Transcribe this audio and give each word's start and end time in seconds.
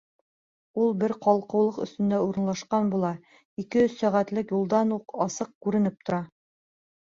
Ул 0.85 0.95
бер 1.03 1.11
ҡалҡыулыҡ 1.25 1.77
өҫтөндә 1.83 2.21
урынлашҡан 2.29 2.89
була, 2.95 3.13
ике-өс 3.65 3.99
сәғәтлек 4.01 4.57
юлдан 4.57 4.99
уҡ 4.99 5.17
асыҡ 5.29 5.55
күренеп 5.69 6.05
тора. 6.11 6.25